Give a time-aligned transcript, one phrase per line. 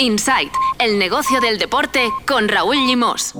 [0.00, 3.34] Insight, el negocio del deporte con Raúl Limos.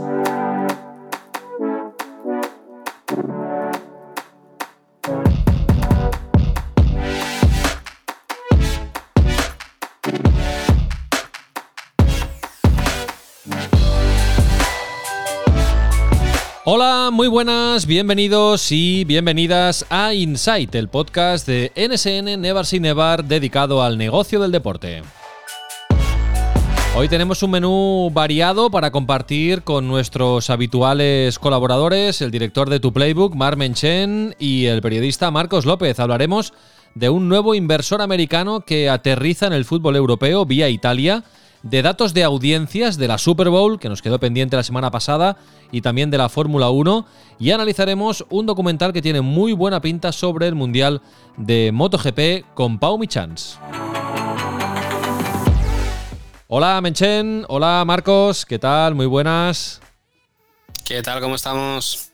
[16.65, 23.23] Hola, muy buenas, bienvenidos y bienvenidas a Insight, el podcast de NSN Never Say Never
[23.23, 25.05] dedicado al negocio del deporte.
[26.99, 32.93] Hoy tenemos un menú variado para compartir con nuestros habituales colaboradores, el director de Tu
[32.93, 36.01] Playbook, Mar Menchen, y el periodista Marcos López.
[36.01, 36.53] Hablaremos
[36.97, 41.23] de un nuevo inversor americano que aterriza en el fútbol europeo vía Italia
[41.63, 45.37] de datos de audiencias de la Super Bowl, que nos quedó pendiente la semana pasada,
[45.71, 47.07] y también de la Fórmula 1,
[47.39, 51.01] y analizaremos un documental que tiene muy buena pinta sobre el Mundial
[51.37, 53.61] de MotoGP con Pau Michans.
[56.51, 58.95] Hola Menchen, hola Marcos, ¿qué tal?
[58.95, 59.83] Muy buenas.
[60.83, 61.21] ¿Qué tal?
[61.21, 62.11] ¿Cómo estamos?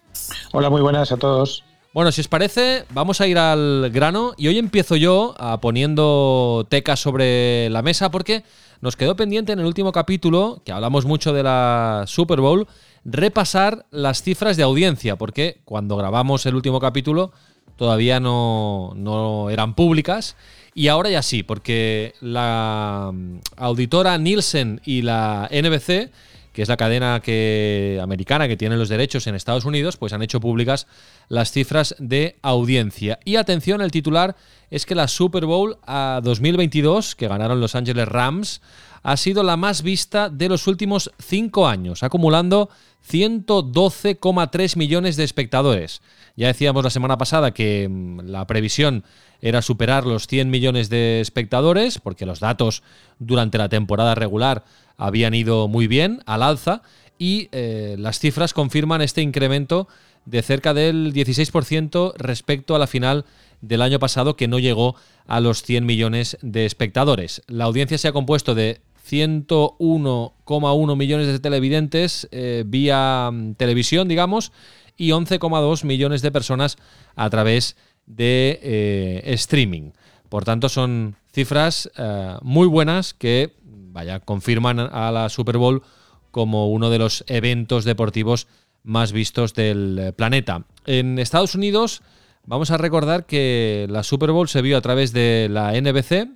[0.50, 1.62] Hola, muy buenas a todos.
[1.92, 6.66] Bueno, si os parece, vamos a ir al grano y hoy empiezo yo a poniendo
[6.68, 8.42] teca sobre la mesa porque
[8.80, 12.66] nos quedó pendiente en el último capítulo, que hablamos mucho de la Super Bowl,
[13.04, 17.30] repasar las cifras de audiencia, porque cuando grabamos el último capítulo
[17.76, 20.36] todavía no, eran públicas.
[20.74, 26.10] Y ahora ya sí, porque la mm, auditora Nielsen y la NBC,
[26.52, 30.22] que es la cadena que, americana que tiene los derechos en Estados Unidos, pues han
[30.22, 30.88] hecho públicas
[31.28, 33.20] las cifras de audiencia.
[33.24, 34.36] Y atención, el titular
[34.70, 38.60] es que la Super Bowl a 2022, que ganaron Los Angeles Rams,
[39.04, 42.70] ha sido la más vista de los últimos cinco años, acumulando
[43.10, 46.00] 112,3 millones de espectadores.
[46.36, 49.04] Ya decíamos la semana pasada que mm, la previsión
[49.40, 52.82] era superar los 100 millones de espectadores, porque los datos
[53.18, 54.64] durante la temporada regular
[54.96, 56.82] habían ido muy bien, al alza,
[57.18, 59.86] y eh, las cifras confirman este incremento
[60.24, 63.24] de cerca del 16% respecto a la final
[63.60, 67.42] del año pasado que no llegó a los 100 millones de espectadores.
[67.46, 74.52] La audiencia se ha compuesto de 101,1 millones de televidentes eh, vía mm, televisión, digamos,
[74.96, 76.76] y 11,2 millones de personas
[77.14, 77.76] a través
[78.06, 79.90] de eh, streaming.
[80.28, 85.82] Por tanto, son cifras eh, muy buenas que, vaya, confirman a la Super Bowl
[86.30, 88.48] como uno de los eventos deportivos
[88.82, 90.66] más vistos del planeta.
[90.86, 92.02] En Estados Unidos,
[92.44, 96.28] vamos a recordar que la Super Bowl se vio a través de la NBC,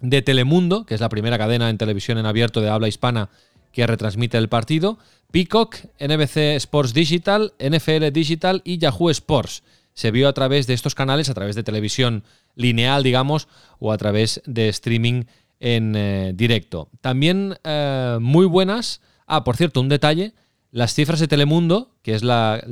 [0.00, 3.30] de Telemundo, que es la primera cadena en televisión en abierto de habla hispana
[3.72, 4.98] que retransmite el partido,
[5.30, 9.62] Peacock, NBC Sports Digital, NFL Digital y Yahoo Sports.
[9.94, 12.24] Se vio a través de estos canales, a través de televisión
[12.56, 15.24] lineal, digamos, o a través de streaming
[15.60, 16.88] en eh, directo.
[17.00, 19.00] También eh, muy buenas.
[19.26, 20.32] Ah, por cierto, un detalle.
[20.72, 22.62] Las cifras de Telemundo, que es la,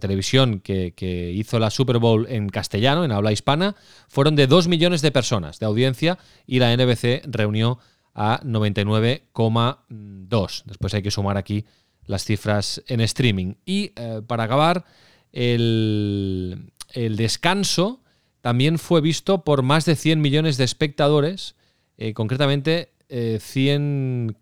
[0.00, 3.76] televisión que, hizo la Super Bowl en castellano, en habla hispana,
[4.08, 7.78] fueron de 2 millones de personas de audiencia y la NBC reunió
[8.14, 10.64] a 99,2.
[10.66, 11.64] Después hay que sumar aquí
[12.04, 13.54] las cifras en streaming.
[13.64, 14.84] Y eh, para acabar,
[15.32, 18.02] el, descanso
[18.42, 21.54] también fue visto por más de 100 millones de espectadores,
[21.96, 24.34] eh, concretamente 100 eh,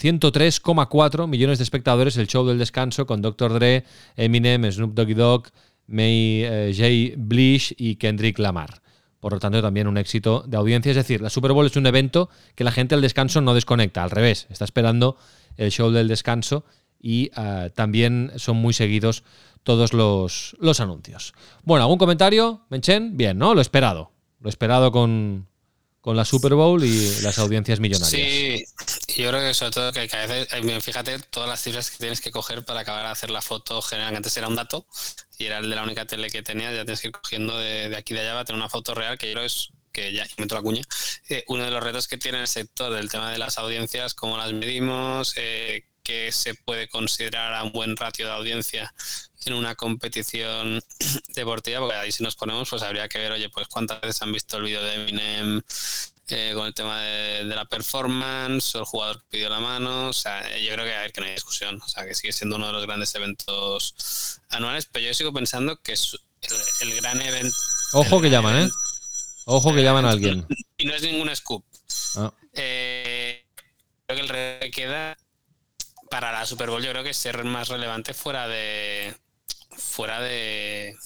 [0.00, 3.52] 103,4 millones de espectadores el show del descanso con Dr.
[3.54, 3.84] Dre,
[4.16, 5.48] Eminem, Snoop Doggy Dogg,
[5.86, 7.16] May eh, J.
[7.16, 8.82] Blish y Kendrick Lamar.
[9.20, 10.90] Por lo tanto, también un éxito de audiencia.
[10.90, 14.02] Es decir, la Super Bowl es un evento que la gente al descanso no desconecta,
[14.02, 15.16] al revés, está esperando
[15.56, 16.64] el show del descanso
[17.00, 19.24] y eh, también son muy seguidos
[19.62, 21.32] todos los, los anuncios.
[21.62, 23.16] Bueno, ¿algún comentario, Menchen?
[23.16, 23.54] Bien, ¿no?
[23.54, 24.10] Lo esperado.
[24.40, 25.46] Lo esperado con,
[26.00, 28.10] con la Super Bowl y las audiencias millonarias.
[28.10, 28.62] Sí,
[29.22, 32.20] yo creo que sobre todo que, a veces, eh, fíjate todas las cifras que tienes
[32.20, 34.16] que coger para acabar de hacer la foto general.
[34.16, 34.86] Antes era un dato
[35.38, 37.94] y era el de la única tele que tenía, ya tienes que ir cogiendo de,
[37.96, 40.56] aquí de allá para tener una foto real que yo creo es que ya meto
[40.56, 40.82] la cuña,
[41.28, 44.36] eh, uno de los retos que tiene el sector del tema de las audiencias, cómo
[44.36, 48.92] las medimos, eh, qué se puede considerar a un buen ratio de audiencia
[49.46, 50.82] en una competición
[51.28, 54.32] deportiva, porque ahí si nos ponemos, pues habría que ver, oye, pues cuántas veces han
[54.32, 55.62] visto el vídeo de Eminem
[56.28, 60.12] eh, con el tema de, la performance, o el jugador que pidió la mano, o
[60.12, 62.56] sea, yo creo que, a ver, que no hay discusión, o sea, que sigue siendo
[62.56, 66.18] uno de los grandes eventos anuales, pero yo sigo pensando que es
[66.80, 67.56] el, gran evento...
[67.92, 68.70] Ojo que llaman, ¿eh?
[69.44, 70.46] Ojo que llaman a alguien.
[70.76, 71.64] Y no es ningún scoop.
[72.16, 72.32] Ah.
[72.52, 73.44] Eh,
[74.06, 75.16] creo que el rey queda
[76.10, 79.14] para la Super Bowl, yo creo que ser más relevante fuera de
[79.76, 80.96] fuera de,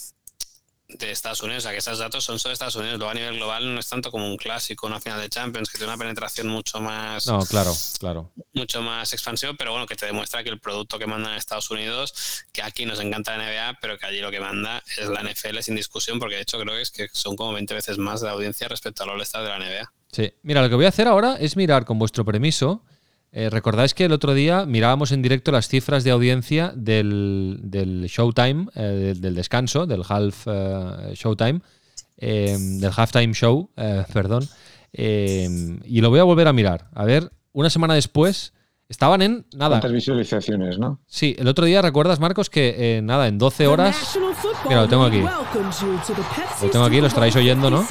[0.88, 3.14] de Estados Unidos, o sea que esos datos son solo de Estados Unidos, luego a
[3.14, 5.98] nivel global no es tanto como un clásico, una final de Champions, que tiene una
[5.98, 7.26] penetración mucho más...
[7.26, 8.32] No, claro, claro.
[8.54, 11.70] Mucho más expansivo, pero bueno, que te demuestra que el producto que mandan en Estados
[11.70, 15.22] Unidos, que aquí nos encanta la NBA, pero que allí lo que manda es la
[15.22, 18.22] NFL sin discusión, porque de hecho creo que es que son como 20 veces más
[18.22, 19.92] de audiencia respecto al All-Star de la NBA.
[20.10, 22.82] Sí, mira, lo que voy a hacer ahora es mirar con vuestro permiso
[23.30, 28.06] eh, ¿Recordáis que el otro día mirábamos en directo las cifras de audiencia del, del
[28.06, 31.60] Showtime, eh, del, descanso, del half eh, Showtime,
[32.16, 33.68] del halftime show,
[34.12, 34.48] perdón?
[34.90, 36.88] y lo voy a volver a mirar.
[36.94, 38.52] A ver, una semana después
[38.88, 39.76] estaban en nada.
[39.76, 40.98] ¿Cuántas visualizaciones, no?
[41.06, 44.18] Sí, el otro día recuerdas, Marcos, que nada, en 12 horas.
[44.66, 45.20] Mira, lo tengo aquí.
[45.20, 45.28] Lo
[46.70, 47.86] tengo aquí, lo estaréis oyendo, ¿no?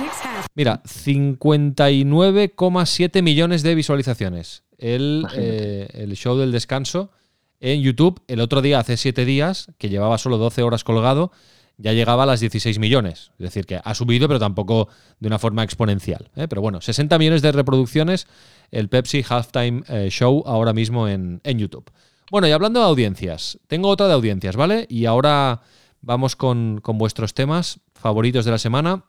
[0.55, 7.11] Mira, 59,7 millones de visualizaciones el, eh, el, show del descanso
[7.59, 8.21] en YouTube.
[8.27, 11.31] El otro día, hace siete días, que llevaba solo 12 horas colgado,
[11.77, 13.31] ya llegaba a las 16 millones.
[13.33, 14.89] Es decir, que ha subido, pero tampoco
[15.19, 16.31] de una forma exponencial.
[16.35, 16.47] ¿eh?
[16.47, 18.27] Pero bueno, 60 millones de reproducciones
[18.71, 21.89] el Pepsi Halftime eh, Show ahora mismo en, en, YouTube.
[22.31, 24.85] Bueno, y hablando de audiencias, tengo otra de audiencias, ¿vale?
[24.89, 25.61] Y ahora
[26.01, 29.05] vamos con, con vuestros temas favoritos de la semana,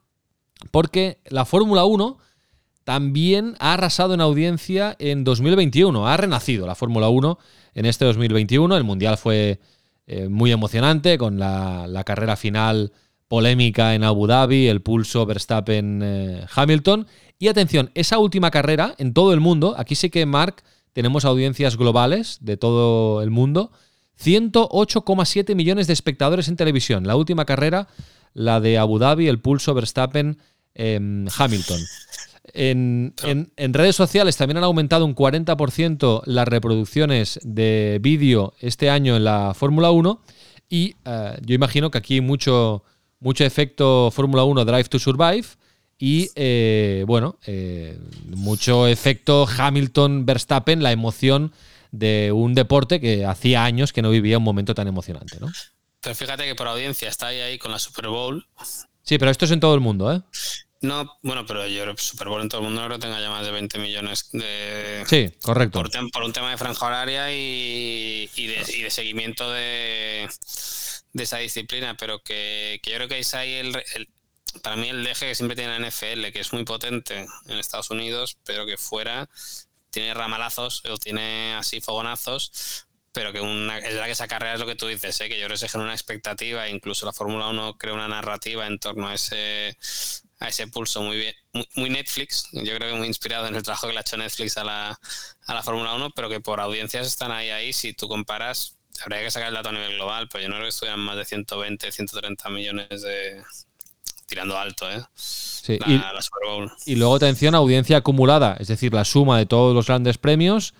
[0.70, 2.18] porque la Fórmula 1
[2.88, 6.08] también ha arrasado en audiencia en 2021.
[6.08, 7.38] Ha renacido la Fórmula 1
[7.74, 8.74] en este 2021.
[8.74, 9.60] El Mundial fue
[10.06, 12.92] eh, muy emocionante con la, carrera final
[13.28, 17.02] polémica en Abu Dhabi, el pulso Verstappen-Hamilton.
[17.02, 20.62] Eh, y atención, esa última carrera en todo el mundo, aquí sí que Mark
[20.94, 23.70] tenemos audiencias globales de todo el mundo.
[24.18, 27.06] 108,7 millones de espectadores en televisión.
[27.06, 27.88] La última carrera,
[28.32, 31.80] la de Abu Dhabi, el pulso Verstappen-Hamilton.
[32.54, 33.14] En,
[33.56, 39.54] redes sociales también han aumentado un 40% las reproducciones de vídeo este año en la
[39.54, 40.22] Fórmula 1
[40.68, 42.84] y eh, yo imagino que aquí hay mucho,
[43.20, 45.46] mucho efecto Fórmula 1 Drive to Survive
[45.98, 47.98] y eh, bueno, eh,
[48.28, 51.52] mucho efecto Hamilton Verstappen, la emoción
[51.90, 55.48] de un deporte que hacía años que no vivía un momento tan emocionante, ¿no?
[56.00, 58.46] Pero fíjate que por audiencia está ahí, ahí con la Super Bowl.
[59.02, 60.22] Sí, pero esto es en todo el mundo, ¿eh?
[60.80, 63.06] No, bueno, pero yo creo que Super Bowl en todo el mundo no creo que
[63.06, 65.04] tenga ya más de 20 millones de.
[65.08, 65.82] Sí, correcto.
[66.12, 70.28] Por, un tema de franja horaria y, de, seguimiento de,
[71.14, 73.72] esa disciplina, pero que, yo creo que es ahí el,
[74.62, 77.90] Para mí, el eje que siempre tiene la NFL, que es muy potente en Estados
[77.90, 79.28] Unidos, pero que fuera
[79.90, 84.60] tiene ramalazos o tiene así fogonazos, pero que una, es verdad que esa carrera es
[84.60, 85.28] lo que tú dices, ¿eh?
[85.28, 88.66] que yo creo que se genera una expectativa, incluso la Fórmula 1 crea una narrativa
[88.66, 89.76] en torno a ese
[90.38, 91.34] a ese pulso muy bien,
[91.74, 94.56] muy, Netflix, yo creo que muy inspirado en el trabajo que le ha hecho Netflix
[94.56, 94.98] a la,
[95.46, 99.22] a la Fórmula 1, pero que por audiencias están ahí, ahí, si tú comparas, habría
[99.22, 101.24] que sacar el dato a nivel global, pero yo no creo que estuvieran más de
[101.24, 103.42] 120, 130 millones de...
[104.26, 105.02] tirando alto, ¿eh?
[105.14, 106.00] Sí, y,
[106.86, 110.72] y luego atención, audiencia acumulada, es decir, la suma de todos los grandes premios,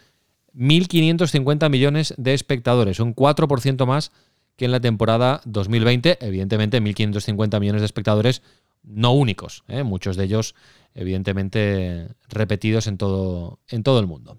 [0.55, 4.13] 1.550 millones de espectadores, un 4% más
[4.57, 6.19] que en la temporada 2020.
[6.21, 8.43] Evidentemente, 1.550 millones de espectadores
[8.83, 9.83] no únicos, ¿eh?
[9.83, 10.55] muchos de ellos
[10.95, 14.39] evidentemente repetidos en todo, en todo el mundo.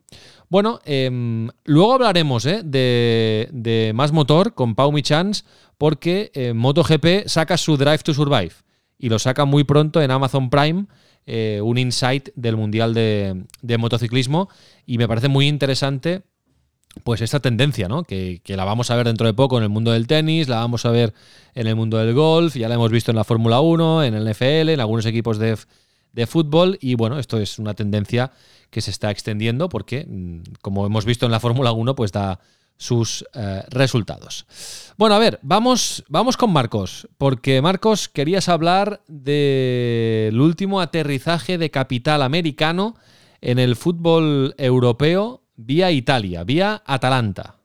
[0.50, 2.62] Bueno, em, luego hablaremos ¿eh?
[2.64, 5.46] de, más motor con Pau Michans
[5.78, 8.52] porque eh, MotoGP saca su Drive to Survive
[8.98, 10.86] y lo saca muy pronto en Amazon Prime,
[11.62, 14.50] un insight del Mundial de, de Motociclismo
[14.88, 16.24] y me parece muy interesante
[17.04, 18.04] pues esta tendencia, ¿no?
[18.04, 20.86] Que, la vamos a ver dentro de poco en el mundo del tenis, la vamos
[20.86, 21.14] a ver
[21.56, 24.30] en el mundo del golf, ya la hemos visto en la Fórmula 1, en el
[24.30, 25.58] NFL, en algunos equipos de,
[26.28, 28.32] fútbol y bueno, esto es una tendencia
[28.70, 32.40] que se está extendiendo porque, mm, como hemos visto en la Fórmula 1, pues da
[32.76, 34.46] sus eh, resultados.
[34.98, 41.72] Bueno, a ver, vamos, vamos con Marcos, porque Marcos querías hablar del último aterrizaje de
[41.72, 42.96] capital americano
[43.42, 47.56] en el fútbol europeo vía Italia, vía Atalanta.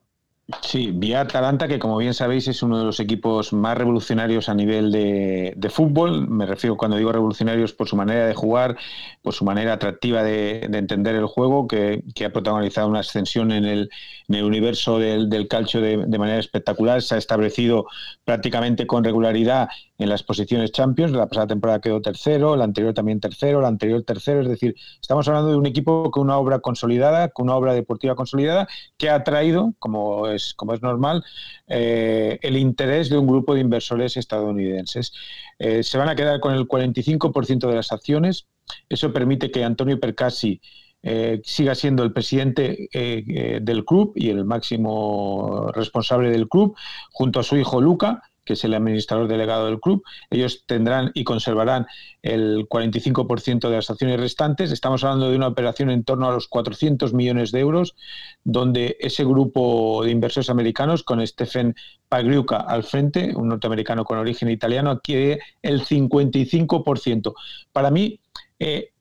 [0.61, 4.53] Sí, vía Atalanta, que como bien sabéis es uno de los equipos más revolucionarios a
[4.53, 6.27] nivel de, fútbol.
[6.27, 8.77] Me refiero cuando digo revolucionarios por su manera de jugar,
[9.23, 13.89] por su manera atractiva de, entender el juego, que, ha protagonizado una ascensión en el,
[14.27, 17.01] universo del, del calcio de, manera espectacular.
[17.01, 17.85] Se ha establecido
[18.23, 21.11] prácticamente con regularidad en las posiciones Champions.
[21.11, 24.41] La pasada temporada quedó tercero, la anterior también tercero, la anterior tercero.
[24.41, 28.15] Es decir, estamos hablando de un equipo con una obra consolidada, con una obra deportiva
[28.15, 28.67] consolidada,
[28.97, 31.23] que ha traído, como es, como es normal,
[31.67, 35.13] eh, el interés de un grupo de inversores estadounidenses.
[35.59, 38.47] Eh, se van a quedar con el 45% de las acciones.
[38.89, 40.59] Eso permite que Antonio Percassi
[41.05, 46.75] eh, siga siendo el presidente del club y el máximo responsable del club,
[47.11, 50.03] junto a su hijo Luca que es el administrador delegado del club.
[50.29, 51.87] Ellos tendrán y conservarán
[52.21, 54.71] el 45% de las acciones restantes.
[54.71, 57.95] Estamos hablando de una operación en torno a los 400 millones de euros,
[58.43, 61.75] donde ese grupo de inversores americanos, con Stephen
[62.07, 67.33] Pagliuca al frente, un norteamericano con origen italiano, adquiere el 55%.
[67.73, 68.19] Para mí,
[68.59, 68.91] eh,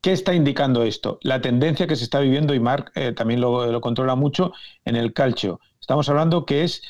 [0.00, 1.18] ¿Qué está indicando esto?
[1.22, 4.52] La tendencia que se está viviendo, y Mark eh, también lo, controla mucho,
[4.84, 5.60] en el calcio.
[5.80, 6.82] Estamos hablando que es,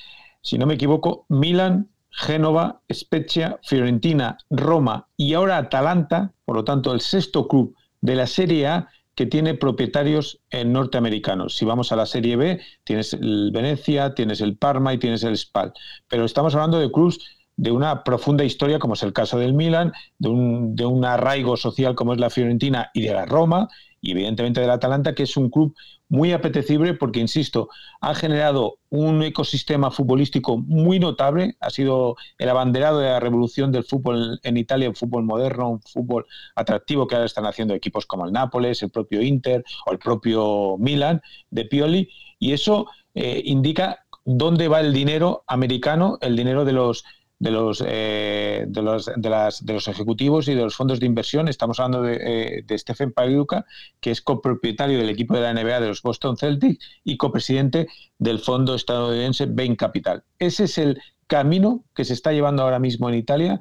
[0.43, 6.93] si no me equivoco, Milan, Génova, Spezia, Fiorentina, Roma y ahora Atalanta, por lo tanto
[6.93, 11.57] el sexto club de la Serie A que tiene propietarios eh, norteamericanos.
[11.57, 15.37] Si vamos a la Serie B, tienes el Venecia, tienes el Parma y tienes el
[15.37, 15.73] Spal.
[16.09, 17.19] Pero estamos hablando de clubs
[17.59, 21.57] de una profunda historia, como es el caso del Milan, de un, de un arraigo
[21.57, 23.69] social como es la Fiorentina y de la Roma,
[24.01, 25.75] y evidentemente del Atalanta, que es un club
[26.09, 27.69] muy apetecible porque, insisto,
[28.01, 33.83] ha generado un ecosistema futbolístico muy notable, ha sido el abanderado de la revolución del
[33.83, 38.25] fútbol en Italia, un fútbol moderno, un fútbol atractivo que ahora están haciendo equipos como
[38.25, 44.05] el Nápoles, el propio Inter o el propio Milan de Pioli, y eso eh, indica
[44.25, 47.05] dónde va el dinero americano, el dinero de los
[47.39, 51.07] de los, eh, de, los, de, las, de, los ejecutivos y de los fondos de
[51.07, 51.49] inversión.
[51.49, 53.65] Estamos hablando de, eh, de Stephen Pagliuca,
[54.01, 58.41] que es copropietario del equipo de la NBA de los Boston Celtics y copresidente del
[58.41, 60.25] fondo estadounidense Bain Capital.
[60.39, 63.61] Ese es el camino que se está llevando ahora mismo en Italia.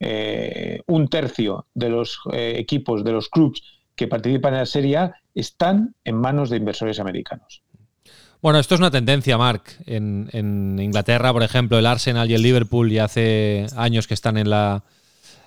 [0.00, 3.62] Eh, un tercio de los equipos, de los clubs
[3.96, 7.62] que participan en la Serie A, están en manos de inversores americanos.
[8.40, 9.62] Bueno, esto es una tendencia, Mark.
[9.86, 14.48] En, Inglaterra, por ejemplo, el Arsenal y el Liverpool ya hace años que están en
[14.48, 14.84] la,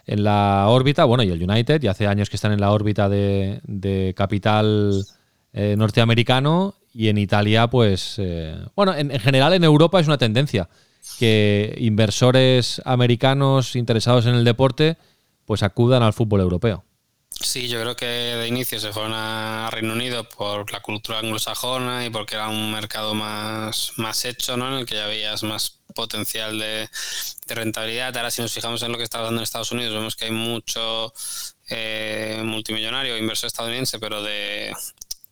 [0.06, 3.08] en la órbita, bueno, y el United ya hace años que están en la órbita
[3.08, 5.06] de, capital
[5.54, 10.18] eh, norteamericano y en Italia, pues, eh, bueno, en, en, general en Europa es una
[10.18, 10.68] tendencia
[11.18, 14.98] que inversores americanos interesados en el deporte,
[15.46, 16.84] pues acudan al fútbol europeo.
[17.44, 22.06] Sí, yo creo que de inicio se fueron a Reino Unido por la cultura anglosajona
[22.06, 24.68] y porque era un mercado más, más hecho, ¿no?
[24.68, 26.90] En el que ya veías más potencial de,
[27.48, 28.16] rentabilidad.
[28.16, 30.32] Ahora, si nos fijamos en lo que está dando en Estados Unidos, vemos que hay
[30.32, 31.14] mucho
[31.70, 34.74] eh, multimillonario, inversor estadounidense, pero de,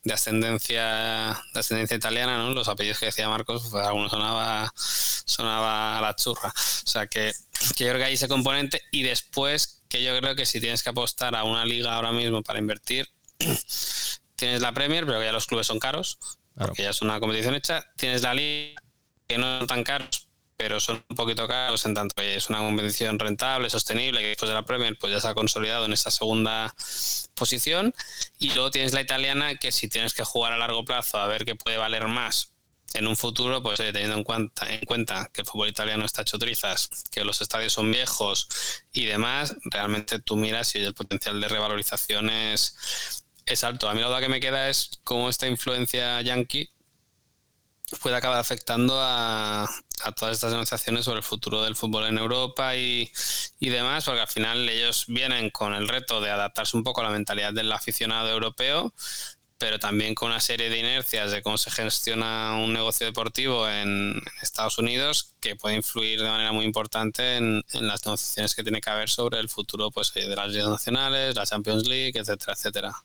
[0.04, 2.52] de ascendencia de ascendencia italiana, ¿no?
[2.52, 6.50] Los apellidos que decía Marcos, pues algunos sonaba sonaba a la churra.
[6.50, 7.32] O sea que,
[7.76, 10.84] que yo creo que hay ese componente y después que yo creo que si tienes
[10.84, 13.10] que apostar a una liga ahora mismo para invertir,
[14.36, 16.18] tienes la Premier, pero que ya los clubes son caros,
[16.56, 18.82] porque ya es una competición hecha, tienes la liga
[19.28, 22.60] que no son tan caros, pero son un poquito caros en tanto que es una
[22.60, 26.12] competición rentable, sostenible, que después de la Premier pues ya se ha consolidado en esta
[26.12, 26.76] segunda
[27.34, 27.94] posición.
[28.40, 31.46] Y luego tienes la italiana, que si tienes que jugar a largo plazo a ver
[31.46, 32.52] qué puede valer más
[32.94, 36.22] en un futuro, pues eh, teniendo en cuenta, en cuenta que el fútbol italiano está
[36.24, 38.48] hecho trizas, que los estadios son viejos
[38.92, 42.76] y demás, realmente tú miras y el potencial de revalorización es,
[43.64, 43.90] alto.
[43.90, 46.70] A mí la duda que me queda es cómo esta influencia yankee
[48.00, 49.68] puede acabar afectando a,
[50.16, 53.12] todas estas negociaciones sobre el futuro del fútbol en Europa y,
[53.60, 57.10] demás, porque al final ellos vienen con el reto de adaptarse un poco a la
[57.10, 58.94] mentalidad del aficionado europeo,
[59.60, 64.22] pero también con una serie de inercias de cómo se gestiona un negocio deportivo en
[64.42, 68.90] Estados Unidos que puede influir de manera muy importante en, las negociaciones que tiene que
[68.90, 72.96] haber sobre el futuro pues, de las ligas nacionales, la Champions League, etcétera, etcétera.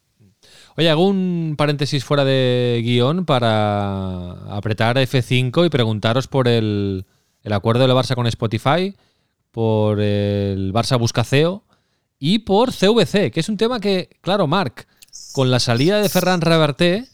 [0.76, 7.04] Oye, hago un paréntesis fuera de guion para apretar F5 y preguntaros por el,
[7.44, 8.94] acuerdo del Barça con Spotify,
[9.50, 11.64] por el Barça Busca CEO
[12.18, 14.86] y por CVC, que es un tema que, claro, Marc,
[15.32, 17.06] con la salida de Ferran Reverté,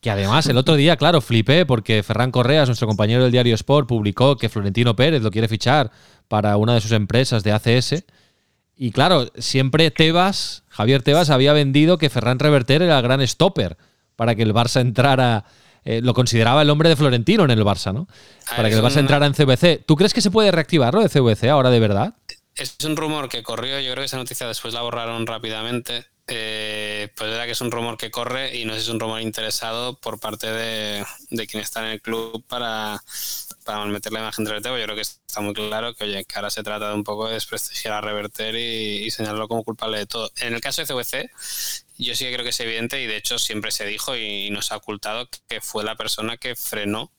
[0.00, 3.88] que además el otro día, claro, flipé porque Ferran Correas, nuestro compañero del diario Sport,
[3.88, 5.90] publicó que Florentino Pérez lo quiere fichar
[6.28, 8.04] para una de sus empresas de ACS.
[8.76, 13.76] Y claro, siempre Tebas, Javier Tebas, había vendido que Ferran Reverter era el gran stopper
[14.14, 15.44] para que el Barça entrara.
[15.84, 18.08] Eh, lo consideraba el hombre de Florentino en el Barça, ¿no?
[18.48, 19.84] Ah, para que el Barça entrara en CVC.
[19.86, 22.14] ¿Tú crees que se puede reactivar lo de CVC ahora de verdad?
[22.54, 26.06] Es un rumor que corrió, yo creo que esa noticia después la borraron rápidamente.
[26.30, 29.00] Eh, pues era que es un rumor que corre y no sé si es un
[29.00, 33.02] rumor interesado por parte de, de quien está en el club para,
[33.68, 36.48] para meter la imagen del Yo creo que está muy claro que, oye, que ahora
[36.48, 40.30] se trata de un poco de desprestigiar a Reverter y, señalarlo como culpable de todo.
[40.36, 41.30] En el caso de CVC,
[41.98, 44.62] yo sí que creo que es evidente y de hecho siempre se dijo y, no
[44.62, 47.12] se ha ocultado que fue la persona que frenó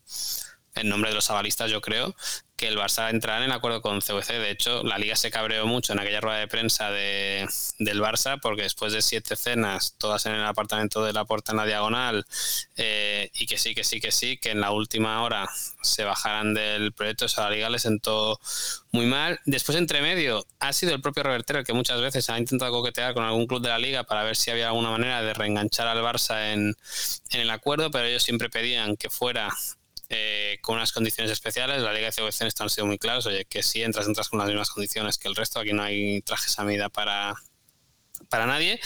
[0.73, 2.15] en nombre de los avalistas, yo creo,
[2.59, 4.33] que el Barça entrara en acuerdo con CVC.
[4.33, 7.47] De hecho, la liga se cabreó mucho en aquella rueda de prensa de,
[7.79, 11.57] del Barça porque después de siete cenas, todas en el apartamento de la puerta en
[11.57, 12.25] la diagonal,
[12.75, 15.49] eh, y que sí, que sí, que sí, que en la última hora
[15.81, 18.41] se bajaran del proyecto, esa la liga le sentó
[18.91, 19.39] muy mal.
[19.45, 23.13] Después, entre medio, ha sido el propio Reverter el que muchas veces ha intentado coquetear
[23.13, 26.03] con algún club de la liga para ver si había alguna manera de reenganchar al
[26.03, 26.75] Barça en
[27.31, 29.49] el acuerdo, pero ellos siempre pedían que fuera
[30.09, 31.81] eh, con unas condiciones especiales.
[31.81, 33.25] La Liga de CVC están sido muy claros.
[33.27, 35.59] Oye, que si entras, entras con las mismas condiciones que el resto.
[35.59, 37.35] Aquí no hay trajes a medida para,
[38.29, 38.79] para nadie.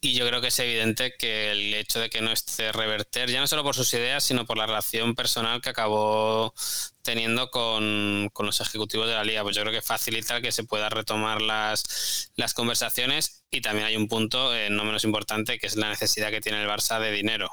[0.00, 3.40] Y yo creo que es evidente que el hecho de que no esté reverter, ya
[3.40, 6.54] no solo por sus ideas, sino por la relación personal que acabó
[7.02, 10.88] teniendo con, los ejecutivos de la liga, pues yo creo que facilita que se pueda
[10.88, 15.76] retomar las, las conversaciones y también hay un punto eh, no menos importante que es
[15.76, 17.50] la necesidad que tiene el Barça de dinero.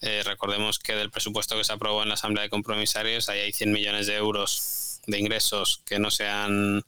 [0.00, 3.52] Eh, recordemos que del presupuesto que se aprobó en la Asamblea de Compromisarios, ahí hay
[3.52, 6.84] 100 millones de euros de ingresos que no se han,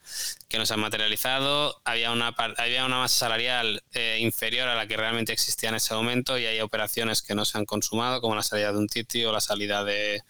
[0.49, 1.81] que no se han materializado.
[1.85, 5.95] Había una, había una masa salarial eh, inferior a la que realmente existía en ese
[5.95, 9.25] momento y hay operaciones que no se han consumado, como la salida de un Titi
[9.25, 10.23] o la salida de,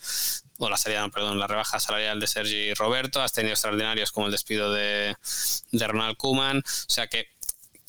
[0.59, 3.21] o la salida, perdón, la rebaja salarial de Sergi Roberto.
[3.21, 5.17] Has tenido extraordinarios como el despido de,
[5.73, 6.59] de Ronald Kuman.
[6.59, 7.29] O sea que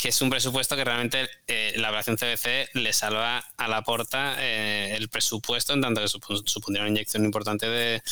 [0.03, 4.36] que es un presupuesto que realmente eh, la operación CBC le salva a la porta
[4.38, 8.03] eh, el presupuesto, en tanto que supondría una inyección importante de,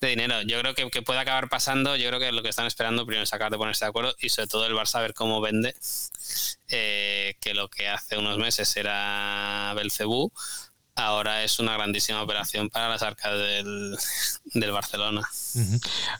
[0.00, 0.40] dinero.
[0.40, 3.32] Yo creo que, puede acabar pasando, yo creo que lo que están esperando primero es
[3.34, 5.74] acabar de ponerse de acuerdo y sobre todo el Barça a ver cómo vende,
[6.68, 10.32] eh, que lo que hace unos meses era Belcebú,
[10.98, 13.96] ahora es una grandísima operación para las arcas del,
[14.72, 15.22] Barcelona.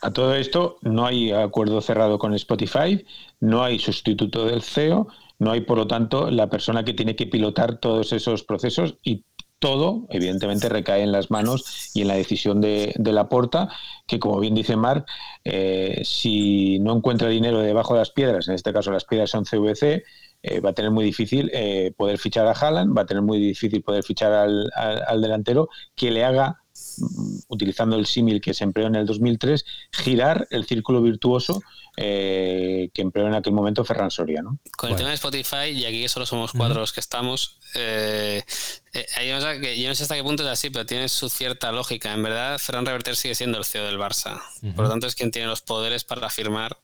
[0.01, 3.05] A todo esto, no hay acuerdo cerrado con Spotify,
[3.41, 5.09] no hay sustituto del CEO,
[5.39, 9.25] no hay, por lo tanto, la persona que tiene que pilotar todos esos procesos y
[9.59, 13.69] todo, evidentemente, recae en las manos y en la decisión de, la porta,
[14.07, 15.09] que como bien dice Marc,
[15.45, 19.45] eh, si no encuentra dinero debajo de las piedras, en este caso las piedras son
[19.45, 20.05] CVC,
[20.41, 23.41] eh, va a tener muy difícil eh, poder fichar a Haaland, va a tener muy
[23.41, 26.63] difícil poder fichar al, al, delantero que le haga,
[26.99, 31.61] mm, utilizando el símil que se empleó en el 2003, girar el círculo virtuoso
[31.97, 34.41] eh, que empleó en aquel momento Ferran Soria.
[34.41, 34.61] ¿no?
[34.77, 39.61] Con el tema de Spotify, y aquí solo somos cuatro los que estamos, hay una
[39.61, 42.15] que yo no sé hasta qué punto es así, pero tiene su cierta lógica.
[42.15, 44.41] En verdad, Ferran Reverter sigue siendo el CEO del Barça.
[44.77, 46.79] Por lo tanto, es quien tiene los poderes para firmar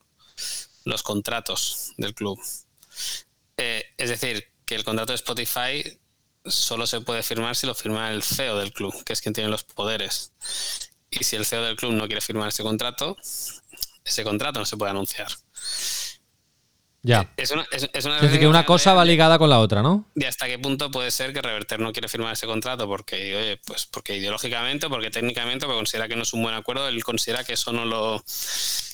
[0.83, 2.37] los contratos del club.
[3.57, 5.99] Eh, es decir, que el contrato de Spotify
[6.45, 9.49] solo se puede firmar si lo firma el CEO del club, que es quien tiene
[9.49, 10.33] los poderes.
[11.09, 13.17] Y si el CEO del club no quiere firmar ese contrato,
[14.03, 15.27] ese contrato no se puede anunciar.
[17.01, 17.31] Ya.
[17.37, 20.09] Es, una, es, decir, que una cosa va ligada con la otra, ¿no?
[20.15, 22.87] ¿Y hasta qué punto puede ser que Reverter no quiere firmar ese contrato?
[22.87, 26.87] Porque, oye, pues porque ideológicamente, porque técnicamente, porque considera que no es un buen acuerdo,
[26.87, 28.23] él considera que eso no lo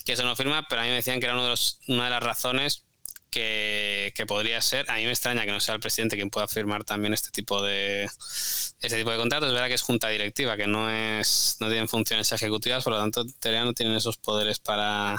[0.03, 2.05] que eso no firma, pero a mí me decían que era uno de los, una
[2.05, 2.83] de las razones
[3.31, 4.89] que, podría ser.
[4.91, 7.61] A mí me extraña que no sea el presidente quien pueda firmar también este tipo
[7.63, 9.47] de este tipo de contratos.
[9.47, 12.99] Es verdad que es junta directiva, que no es no tienen funciones ejecutivas, por lo
[12.99, 15.17] tanto, teoría no tienen esos poderes para,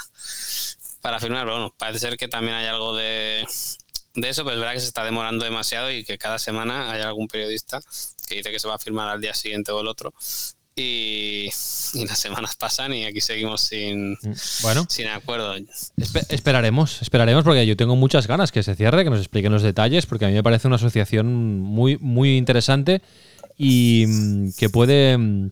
[1.00, 1.44] para firmar.
[1.44, 3.46] Pero bueno, parece ser que también hay algo de,
[4.14, 7.00] de eso, pero es verdad que se está demorando demasiado y que cada semana hay
[7.02, 7.80] algún periodista
[8.28, 10.14] que dice que se va a firmar al día siguiente o el otro
[10.82, 11.50] y,
[12.06, 15.54] las semanas pasan y aquí seguimos sin, mm, bueno, sin acuerdo.
[16.28, 20.06] esperaremos, esperaremos porque yo tengo muchas ganas que se cierre, que nos expliquen los detalles,
[20.06, 23.02] porque a mí me parece una asociación muy, muy interesante
[23.58, 25.50] y mm, que puede mm,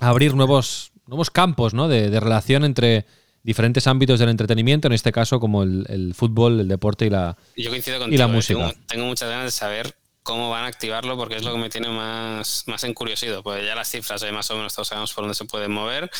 [0.00, 1.88] abrir nuevos, nuevos campos ¿no?
[1.88, 3.06] de, relación entre
[3.44, 8.16] diferentes ámbitos del entretenimiento, en este caso como el, fútbol, el deporte y la, y
[8.16, 8.26] la ¿eh?
[8.26, 8.74] música.
[8.88, 9.94] tengo muchas ganas de saber
[10.26, 13.42] cómo van a activarlo porque es lo que me tiene más, más encuriosido.
[13.42, 16.10] Pues ya las cifras, ahí más o menos todos sabemos por dónde se pueden mover,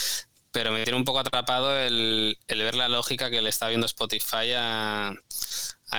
[0.52, 4.52] pero me tiene un poco atrapado el, ver la lógica que le está viendo Spotify
[4.56, 5.12] a,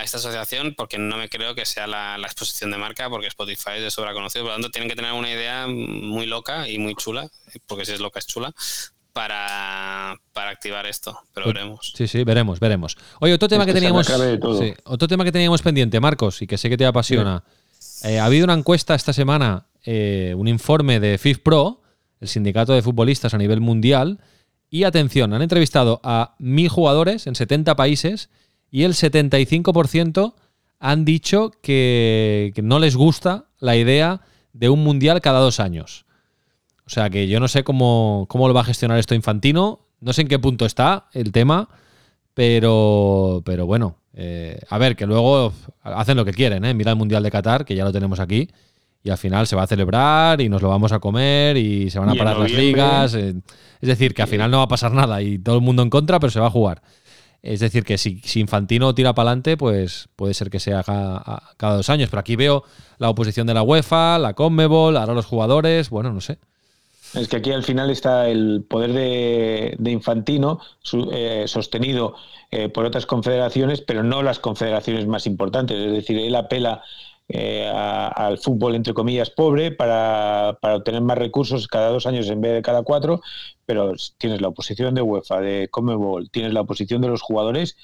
[0.04, 3.84] esta asociación porque no me creo que sea la, exposición de marca porque Spotify es
[3.84, 6.96] de sobra conocido, por lo tanto tienen que tener una idea muy loca y muy
[6.96, 7.30] chula,
[7.68, 8.54] porque si es loca es chula,
[9.12, 11.92] para, activar esto, pero veremos.
[11.96, 12.96] Sí, sí, veremos, veremos.
[13.20, 14.08] Oye, otro tema que teníamos
[14.86, 17.44] otro tema que teníamos pendiente, Marcos, y que sé que te apasiona.
[18.04, 21.82] Eh, ha habido una encuesta esta semana, eh, un informe de FIFPro,
[22.20, 24.20] el sindicato de futbolistas a nivel mundial,
[24.70, 28.30] y atención, han entrevistado a mil jugadores en 70 países
[28.70, 30.36] y el 75%
[30.80, 34.22] han dicho que, no les gusta la idea
[34.54, 36.06] de un mundial cada dos años.
[36.86, 40.14] O sea que yo no sé cómo, cómo lo va a gestionar esto Infantino, no
[40.14, 41.70] sé en qué punto está el tema,
[42.38, 46.76] pero, pero bueno, eh, a ver, que luego hacen lo que quieren, ¿eh?
[46.76, 48.48] Mira el Mundial de Qatar, que ya lo tenemos aquí,
[49.02, 51.98] y al final se va a celebrar y nos lo vamos a comer y se
[51.98, 53.16] van a parar las ligas.
[53.16, 53.34] Eh,
[53.82, 55.90] es decir, que al final no va a pasar nada y todo el mundo en
[55.90, 56.84] contra, pero se va a jugar.
[57.42, 61.78] Es decir, que si, Infantino tira para adelante, pues puede ser que se haga cada
[61.78, 62.12] dos años.
[62.12, 62.64] Pero aquí veo
[63.00, 66.38] la oposición de la UEFA, la Conmebol, ahora los jugadores, bueno, no sé.
[67.14, 70.60] Es que aquí al final está el poder de, Infantino
[71.12, 72.16] eh, sostenido
[72.52, 75.78] eh, por otras confederaciones, pero no las confederaciones más importantes.
[75.78, 76.84] Es decir, él apela
[77.30, 82.40] eh, al fútbol, entre comillas, pobre para, para, obtener más recursos cada dos años en
[82.40, 83.22] vez de cada cuatro,
[83.66, 87.76] pero tienes la oposición de UEFA, de Comebol, tienes la oposición de los jugadores.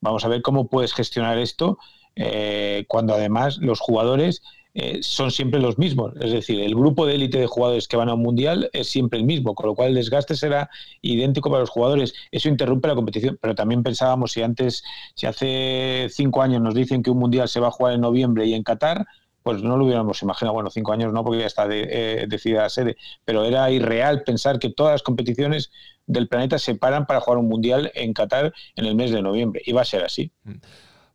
[0.00, 1.78] Vamos a ver cómo puedes gestionar esto
[2.16, 4.42] eh, cuando además los jugadores
[4.80, 6.12] eh, son siempre los mismos.
[6.20, 9.18] Es decir, el grupo de élite de jugadores que van a un mundial es siempre
[9.18, 10.70] el mismo, con lo cual el desgaste será
[11.02, 12.14] idéntico para los jugadores.
[12.30, 14.84] Eso interrumpe la competición, pero también pensábamos si antes,
[15.16, 18.46] si hace cinco años nos dicen que un mundial se va a jugar en noviembre
[18.46, 19.04] y en Qatar,
[19.42, 20.54] pues no lo hubiéramos imaginado.
[20.54, 24.22] Bueno, cinco años no, porque ya está de, eh, decidida la sede, pero era irreal
[24.22, 25.72] pensar que todas las competiciones
[26.06, 29.60] del planeta se paran para jugar un mundial en Qatar en el mes de noviembre.
[29.66, 30.30] Y va a ser así.
[30.44, 30.52] Mm.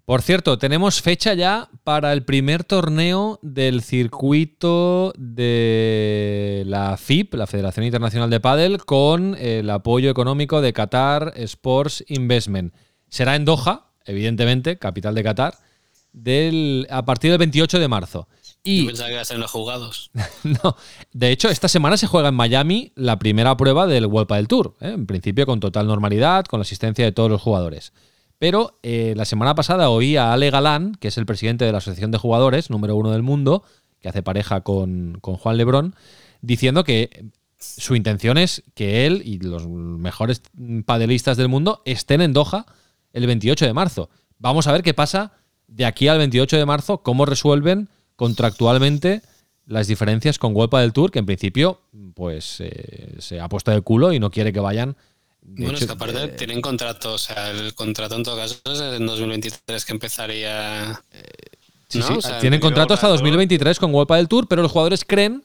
[0.05, 7.47] Por cierto, tenemos fecha ya para el primer torneo del circuito de la FIP, la
[7.47, 12.73] Federación Internacional de Padel, con el apoyo económico de Qatar Sports Investment.
[13.07, 15.57] Será en Doha, evidentemente, capital de Qatar,
[16.11, 18.27] del, a partir del 28 de marzo.
[18.61, 20.11] Y, pensaba que iba a ser los jugados.
[20.43, 20.75] no,
[21.13, 24.75] de hecho, esta semana se juega en Miami la primera prueba del World del Tour,
[24.81, 24.89] ¿eh?
[24.89, 27.93] en principio con total normalidad, con la asistencia de todos los jugadores.
[28.43, 31.77] Pero eh, la semana pasada oí a Ale Galán, que es el presidente de la
[31.77, 33.63] Asociación de Jugadores, número uno del mundo,
[34.01, 35.95] que hace pareja con, Juan Lebrón,
[36.41, 40.41] diciendo que su intención es que él y los mejores
[40.85, 42.65] padelistas del mundo estén en Doha
[43.13, 44.09] el 28 de marzo.
[44.39, 45.31] Vamos a ver qué pasa
[45.67, 49.21] de aquí al 28 de marzo, cómo resuelven contractualmente
[49.65, 51.79] las diferencias con World del Tour, que en principio
[52.13, 54.97] pues eh, se ha puesto de culo y no quiere que vayan
[55.45, 59.05] bueno, es que aparte tienen contrato, o sea, el contrato en todo caso es en
[59.05, 61.03] 2023 que empezaría.
[61.87, 65.43] sí, sí, tienen contrato hasta 2023 con World del Tour, pero los jugadores creen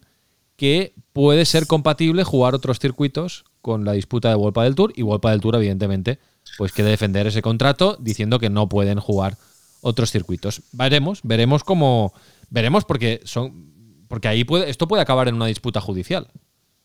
[0.56, 5.02] que puede ser compatible jugar otros circuitos con la disputa de World del Tour y
[5.02, 6.18] World del Tour, evidentemente,
[6.56, 9.36] pues quiere defender ese contrato diciendo que no pueden jugar
[9.80, 10.62] otros circuitos.
[10.72, 12.12] Veremos, veremos cómo.
[12.50, 14.06] Veremos porque son.
[14.08, 16.28] Porque ahí puede, esto puede acabar en una disputa judicial.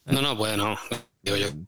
[0.05, 0.35] No, no,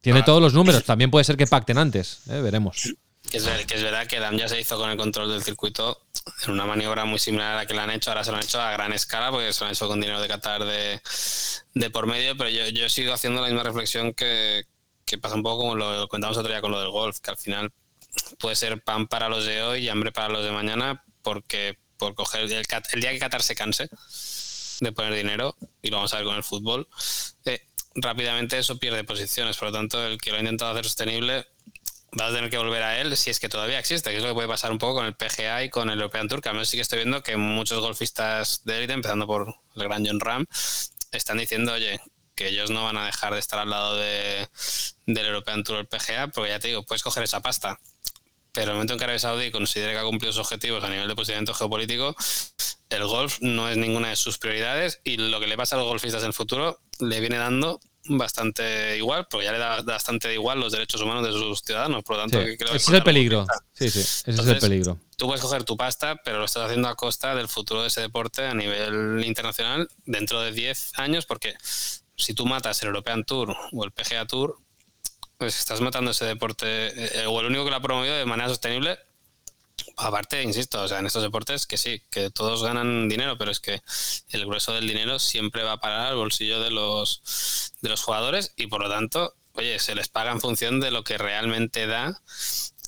[0.01, 2.41] Tiene todos los números, también puede ser que pacten antes, ¿eh?
[2.41, 2.93] veremos.
[3.29, 3.45] Que es,
[3.83, 5.99] verdad que DAM ya se hizo con el control del circuito
[6.45, 8.43] en una maniobra muy similar a la que le han hecho, ahora se lo han
[8.43, 11.01] hecho a gran escala porque se lo han hecho con dinero de Qatar de,
[11.73, 14.65] de por medio, pero yo, yo sigo haciendo la misma reflexión que,
[15.05, 17.37] que pasa un poco como lo contamos otro día con lo del golf, que al
[17.37, 17.71] final
[18.37, 22.13] puede ser pan para los de hoy y hambre para los de mañana porque por
[22.13, 23.89] coger el, el día que Qatar se canse
[24.81, 26.87] de poner dinero, y lo vamos a ver con el fútbol,
[27.45, 27.61] eh,
[27.95, 29.57] rápidamente eso pierde posiciones.
[29.57, 31.47] Por lo tanto, el que lo ha intentado hacer sostenible
[32.19, 34.29] va a tener que volver a él si es que todavía existe, que es lo
[34.29, 36.55] que puede pasar un poco con el PGA y con el European Tour, que al
[36.55, 40.19] menos sí que estoy viendo que muchos golfistas de élite, empezando por el gran John
[40.19, 40.45] Ram,
[41.11, 41.99] están diciendo, oye,
[42.35, 44.47] que ellos no van a dejar de estar al lado de,
[45.05, 47.79] del European Tour el PGA, porque ya te digo, puedes coger esa pasta.
[48.55, 51.07] Pero el momento en que Arabia Saudí considere que ha cumplido sus objetivos a nivel
[51.07, 52.15] de posicionamiento geopolítico,
[52.89, 55.87] el golf no es ninguna de sus prioridades y lo que le pasa a los
[55.87, 60.59] golfistas en el futuro le viene dando bastante igual, porque ya le da bastante igual
[60.59, 62.03] los derechos humanos de sus ciudadanos.
[62.03, 63.45] Por lo tanto, ese es el peligro.
[63.73, 64.99] Sí, sí, ese es el peligro.
[65.17, 68.01] Tú puedes coger tu pasta, pero lo estás haciendo a costa del futuro de ese
[68.01, 71.55] deporte a nivel internacional dentro de 10 años, porque
[72.15, 74.57] si tú matas el European Tour o el PGA Tour,
[75.37, 76.65] pues estás matando ese deporte,
[77.21, 78.97] eh, o el único que lo ha promovido de manera sostenible
[79.97, 83.59] Aparte, insisto, o sea, en estos deportes que sí, que todos ganan dinero, pero es
[83.59, 83.81] que
[84.29, 88.53] el grueso del dinero siempre va a parar al bolsillo de los, de los jugadores
[88.57, 92.21] y por lo tanto, oye, se les paga en función de lo que realmente da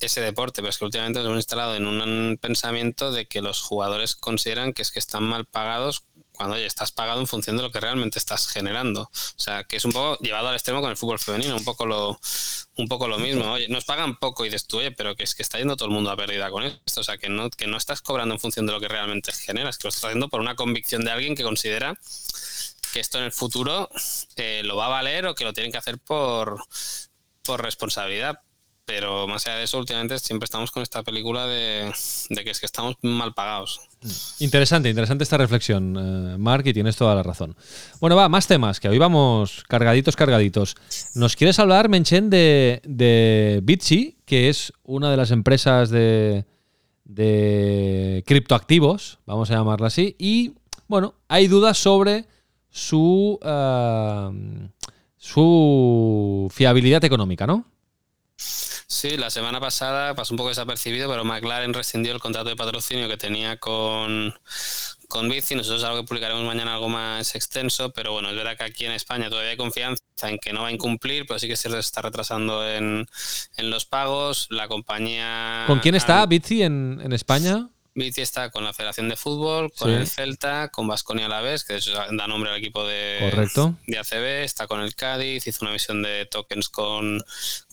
[0.00, 3.62] ese deporte, pero es que últimamente nos hemos instalado en un pensamiento de que los
[3.62, 6.04] jugadores consideran que es que están mal pagados
[6.38, 9.02] cuando oye, estás pagado en función de lo que realmente estás generando.
[9.02, 11.84] O sea, que es un poco llevado al extremo con el fútbol femenino, un poco
[11.84, 12.18] lo,
[12.76, 13.52] un poco lo mismo.
[13.54, 16.12] Oye, nos pagan poco y destruye, pero que es que está yendo todo el mundo
[16.12, 17.00] a pérdida con esto.
[17.00, 19.78] O sea, que no, que no estás cobrando en función de lo que realmente generas,
[19.78, 21.98] que lo estás haciendo por una convicción de alguien que considera
[22.92, 23.90] que esto en el futuro
[24.36, 26.62] eh, lo va a valer o que lo tienen que hacer por,
[27.42, 28.40] por responsabilidad
[28.88, 31.92] pero más allá de eso, últimamente siempre estamos con esta película de,
[32.42, 33.82] que es que estamos mal pagados.
[34.38, 37.54] Interesante, interesante esta reflexión, eh, Mark, y tienes toda la razón.
[38.00, 40.74] Bueno, va, más temas, que hoy vamos cargaditos, cargaditos.
[41.14, 43.62] ¿Nos quieres hablar, Menchen, de, de
[44.24, 46.46] que es una de las empresas de,
[47.04, 50.54] de criptoactivos, vamos a llamarla así, y
[50.86, 52.24] bueno, hay dudas sobre
[52.70, 54.68] su, eh,
[55.18, 57.66] su fiabilidad económica, ¿no?
[58.90, 63.06] Sí, la semana pasada pasó un poco desapercibido, pero McLaren rescindió el contrato de patrocinio
[63.06, 64.34] que tenía con,
[65.08, 65.54] con Bici.
[65.54, 68.92] Nosotros algo que publicaremos mañana algo más extenso, pero bueno, es verdad que aquí en
[68.92, 72.00] España todavía hay confianza en que no va a incumplir, pero sí que se está
[72.00, 73.06] retrasando en,
[73.58, 74.46] los pagos.
[74.48, 75.64] La compañía...
[75.66, 77.68] ¿Con quién está Bici en, en España?
[77.98, 81.64] Bici está con la Federación de Fútbol, con el Celta, con Vasconia a la vez,
[81.64, 81.78] que
[82.12, 83.18] da nombre al equipo de,
[83.86, 87.22] de ACB, está con el Cádiz, hizo una visión de tokens con,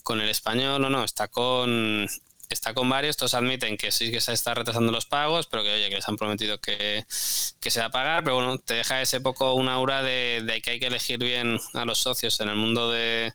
[0.02, 2.08] con el español, no, no, está con
[2.54, 5.72] está con varios, todos admiten que sí que se está retrasando los pagos, pero que
[5.72, 9.20] oye, que les han prometido que, se va a pagar, pero bueno, te deja ese
[9.20, 12.90] poco una aura de, que hay que elegir bien a los socios en el mundo
[12.90, 13.32] de,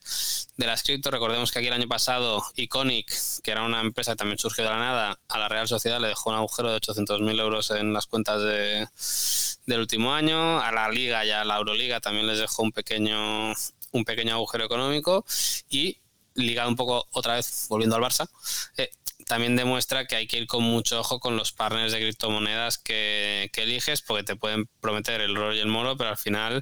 [0.58, 1.12] de las cripto.
[1.12, 3.12] Recordemos que aquí el año pasado Iconic,
[3.43, 6.08] que era una empresa que también surgió de la nada, a la Real Sociedad le
[6.08, 8.88] dejó un agujero de 800.000 euros en las cuentas de,
[9.65, 13.54] del último año, a la Liga y a la Euroliga también les dejó un pequeño
[13.91, 15.26] un pequeño agujero económico
[15.69, 15.97] y
[16.36, 18.30] ligado un poco otra vez, volviendo al Barça,
[18.78, 18.89] eh,
[19.31, 23.49] también demuestra que hay que ir con mucho ojo con los partners de criptomonedas que,
[23.53, 26.61] que eliges, porque te pueden prometer el rol y el moro, pero al final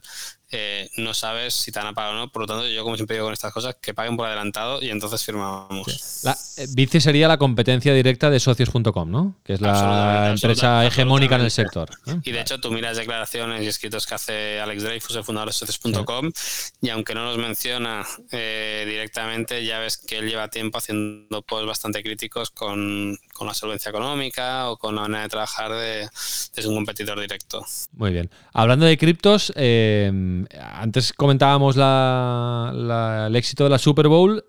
[0.52, 2.32] eh, no sabes si te han apagado o no.
[2.32, 4.90] Por lo tanto, yo como siempre digo con estas cosas, que paguen por adelantado y
[4.90, 6.22] entonces firmamos.
[6.24, 9.36] La, eh, Bici sería la competencia directa de socios.com, ¿no?
[9.44, 11.90] Que es la empresa hegemónica en el sector.
[12.24, 15.54] Y de hecho, tú miras declaraciones y escritos que hace Alex Dreyfus, el fundador de
[15.54, 16.32] socios.com,
[16.82, 21.68] y aunque no los menciona eh, directamente, ya ves que él lleva tiempo haciendo posts
[21.68, 26.10] bastante críticos con, con, la solvencia económica o con la manera de trabajar de,
[26.56, 27.66] de un competidor directo.
[27.94, 28.30] Muy bien.
[28.54, 30.12] Hablando de criptos, eh,
[30.74, 34.44] antes comentábamos el éxito de la Super Bowl.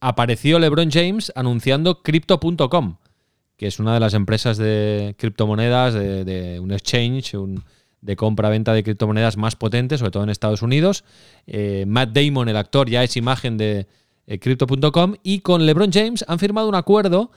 [0.00, 2.96] apareció LeBron James anunciando Crypto.com,
[3.56, 7.34] que es una de las empresas de criptomonedas, de, un exchange,
[8.04, 11.04] de compra-venta de criptomonedas más potentes, sobre todo en Estados Unidos.
[11.46, 13.86] Eh, Matt Damon, el actor, ya es imagen de
[14.26, 15.14] eh, Crypto.com.
[15.22, 17.30] Y con LeBron James han firmado un acuerdo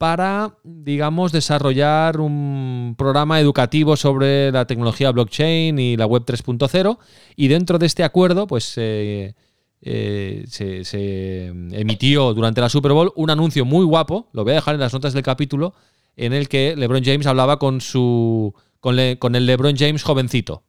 [0.00, 6.96] para, digamos, desarrollar un programa educativo sobre la tecnología blockchain y la web 3.0.
[7.36, 9.34] Y dentro de este acuerdo, pues eh,
[9.82, 14.80] se, emitió durante la Super Bowl un anuncio muy guapo, lo voy a dejar en
[14.80, 15.74] las notas del capítulo,
[16.16, 20.62] en el que LeBron James hablaba con su con, con el LeBron James jovencito.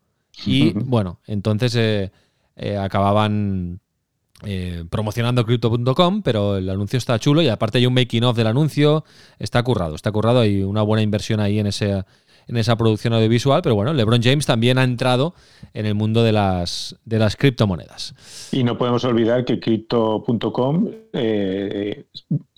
[0.45, 2.11] Y bueno, entonces eh,
[2.57, 3.79] eh, acababan
[4.43, 8.47] eh, promocionando crypto.com, pero el anuncio está chulo y aparte hay un making of del
[8.47, 9.03] anuncio,
[9.39, 12.03] está currado, está currado, hay una buena inversión ahí en ese
[12.47, 15.33] en esa producción audiovisual, pero bueno, LeBron James también ha entrado
[15.73, 18.15] en el mundo de las, de las criptomonedas.
[18.51, 22.05] Y no podemos olvidar que crypto.com eh,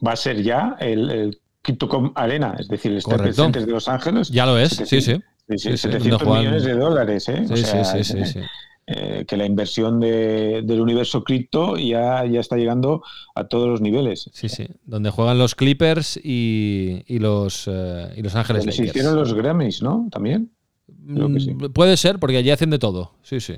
[0.06, 4.30] va a ser ya el, Crypto.com Arena, es decir, está presente de Los Ángeles.
[4.30, 5.22] Ya lo es, sí, sí.
[5.48, 7.46] 700 millones de dólares, ¿eh?
[7.48, 8.40] Sí, sí, sí, sí.
[8.86, 13.02] Eh, que la inversión del universo cripto ya, ya está llegando
[13.34, 14.30] a todos los niveles.
[14.34, 19.34] Sí, sí, donde juegan los Clippers y, los, eh, y los Ángeles Se hicieron los
[19.34, 20.10] Grammys, ¿no?
[20.12, 20.52] También.
[20.88, 23.14] Mm, puede ser, porque allí hacen de todo.
[23.22, 23.56] Sí, sí.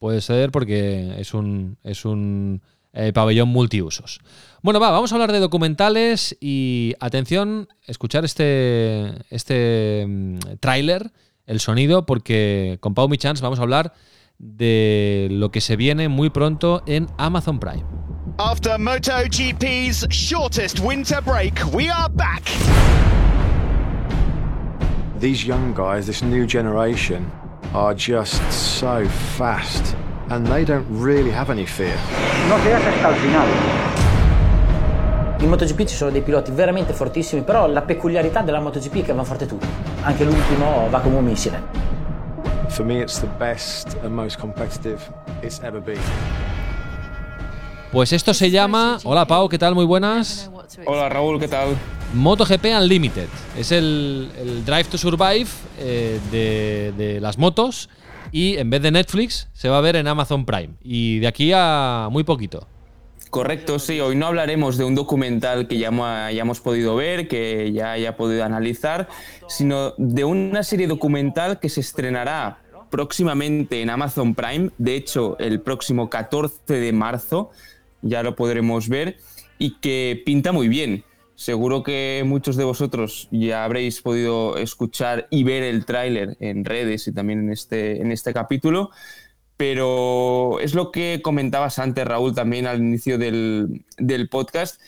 [0.00, 2.60] Puede ser porque es un, es un
[2.92, 4.18] eh, pabellón multiusos.
[4.60, 11.12] Bueno, va, vamos a hablar de documentales y atención, escuchar este, este mm, tráiler,
[11.46, 13.92] el sonido, porque con Pau Michans vamos a hablar
[14.38, 17.84] de lo que se viene muy pronto en Amazon Prime.
[18.38, 22.42] After MotoGP's shortest winter break, we are back.
[25.20, 27.30] These young guys, this new generation,
[27.72, 29.96] are just so fast
[30.30, 31.96] and they don't really have any fear.
[32.48, 33.46] No te hasta el final.
[35.40, 39.12] In MotoGP ci sono dei piloti veramente fortissimi, però la peculiarità della MotoGP è che
[39.12, 39.66] vanno forte tutti.
[40.02, 41.93] Anche l'ultimo va come un missile.
[42.74, 44.98] For me, it's the best and most competitive
[45.44, 46.00] it's ever been.
[47.92, 48.98] Pues esto se llama.
[49.04, 49.76] Hola Pau, ¿qué tal?
[49.76, 50.50] Muy buenas.
[50.84, 51.76] Hola Raúl, ¿qué tal?
[52.14, 53.28] MotoGP Unlimited.
[53.56, 54.28] Es el,
[54.66, 55.46] Drive to Survive
[55.78, 57.88] eh, de, de, las motos.
[58.32, 60.74] Y en vez de Netflix, se va a ver en Amazon Prime.
[60.82, 62.66] Y de aquí a muy poquito.
[63.34, 63.98] Correcto, sí.
[64.00, 65.90] Hoy no hablaremos de un documental que ya,
[66.26, 69.08] hayamos podido ver, que ya haya podido analizar,
[69.48, 72.63] sino de una serie documental que se estrenará
[72.94, 74.70] próximamente en Amazon Prime.
[74.78, 77.50] De hecho, el próximo 14 de marzo
[78.02, 79.16] ya lo podremos ver
[79.58, 81.02] y que pinta muy bien.
[81.34, 87.08] Seguro que muchos de vosotros ya habréis podido escuchar y ver el tráiler en redes
[87.08, 88.90] y también en este, en este capítulo.
[89.56, 93.84] Pero es lo que comentabas antes, Raúl, también al inicio del,
[94.30, 94.80] podcast,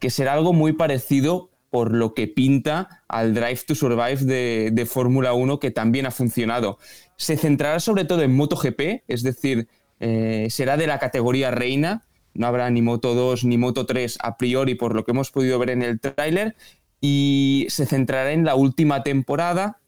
[0.00, 4.84] que será algo muy parecido por lo que pinta al Drive to Survive de, de
[4.84, 6.78] Fórmula 1, que también ha funcionado.
[7.16, 9.68] Se centrará sobre todo en MotoGP, es decir,
[10.00, 14.36] eh, será de la categoría reina, no habrá ni Moto 2 ni Moto 3 a
[14.36, 16.56] priori por lo que hemos podido ver en el tráiler,
[17.00, 19.80] y se centrará en la última temporada,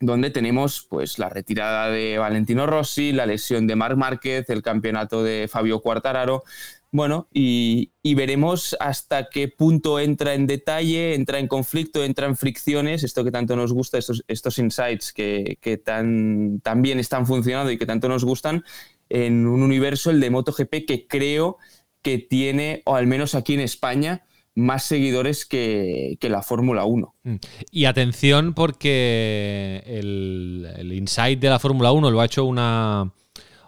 [0.00, 5.22] donde tenemos pues la retirada de Valentino Rossi, la lesión de Marc Márquez, el campeonato
[5.22, 6.44] de Fabio Quartararo,
[6.92, 13.02] bueno, y, veremos hasta qué punto entra en detalle, entra en conflicto, entra en fricciones,
[13.02, 17.86] esto que tanto nos gusta, estos, estos insights que, tan, bien están funcionando y que
[17.86, 18.62] tanto nos gustan,
[19.08, 21.56] en un universo, el de MotoGP, que creo
[22.02, 27.14] que tiene, o al menos aquí en España, más seguidores que, la Fórmula 1.
[27.22, 27.36] Mm.
[27.70, 33.12] Y atención porque el, el insight de la Fórmula 1 lo ha hecho una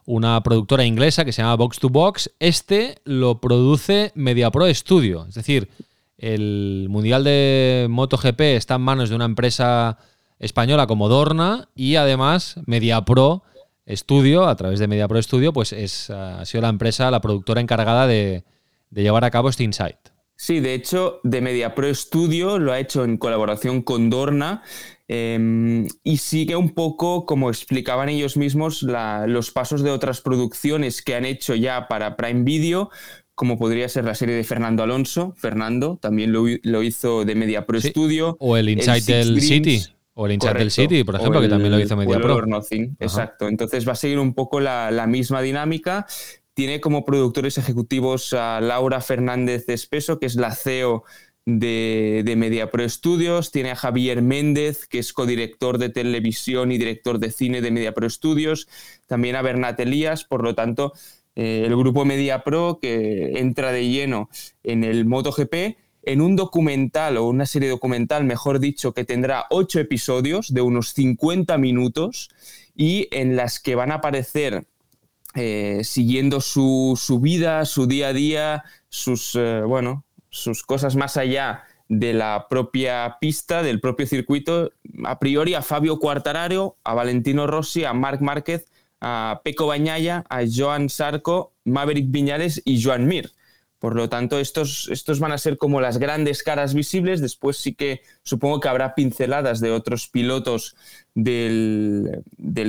[0.06, 2.30] una productora inglesa que se llama Box to Box.
[2.38, 5.68] Este lo produce MediaPro Studio, es decir,
[6.18, 9.98] el Mundial de MotoGP está en manos de una empresa
[10.38, 13.42] española como Dorna y además MediaPro
[13.88, 18.06] Studio, a través de MediaPro Studio, pues es, ha sido la empresa, la productora encargada
[18.06, 18.44] de,
[18.90, 19.96] de llevar a cabo este insight.
[20.36, 24.62] Sí, de hecho, de MediaPro Studio lo ha hecho en colaboración con Dorna
[25.06, 31.14] Em, y sigue un poco, como explicaban ellos mismos, los pasos de otras producciones que
[31.14, 32.90] han hecho ya para Prime Video,
[33.34, 35.34] como podría ser la serie de Fernando Alonso.
[35.36, 38.36] Fernando también lo, hizo de Media Pro Studio.
[38.40, 39.82] O el Inside del City.
[40.14, 42.40] O el Inside del City, por ejemplo, que también lo hizo Media Pro.
[43.00, 43.48] Exacto.
[43.48, 46.06] Entonces va a seguir un poco la, la misma dinámica.
[46.54, 51.02] Tiene como productores ejecutivos a Laura Fernández de Espeso, que es la CEO
[51.46, 57.18] de, de MediaPro Studios, tiene a Javier Méndez, que es codirector de televisión y director
[57.18, 58.68] de cine de MediaPro Studios,
[59.07, 60.92] también a Bernat Elías, por lo tanto,
[61.37, 64.30] eh, el grupo MediaPro que entra de lleno
[64.62, 65.76] en el MotoGP
[66.07, 70.92] en un documental o una serie documental, mejor dicho, que tendrá ocho episodios de unos
[70.92, 72.30] 50 minutos
[72.76, 74.66] y en las que van a aparecer
[75.35, 80.03] eh, siguiendo su, su, vida, su día a día, sus, eh, bueno,
[80.34, 84.72] sus cosas más allá de la propia pista, del propio circuito,
[85.04, 88.66] a priori a Fabio Quartararo, a Valentino Rossi, a Marc Márquez,
[89.00, 93.32] a Peco Bañaya, a Joan Sarco, Maverick Viñales y Joan Mir.
[93.78, 97.20] Por lo tanto, estos, estos van a ser como las grandes caras visibles.
[97.20, 100.74] Después sí que supongo que habrá pinceladas de otros pilotos
[101.14, 102.24] del,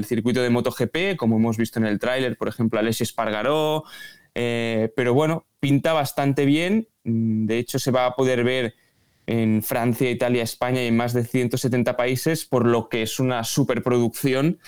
[0.06, 3.86] circuito de MotoGP, como hemos visto en el tráiler, por ejemplo, Alexis Espargaró.
[4.36, 8.76] Eh, pero bueno, pinta bastante bien Mm, de hecho, se va a poder ver
[9.28, 13.44] en Francia, Italia, España y en más de 170 países, por lo que es una
[13.44, 14.60] superproducción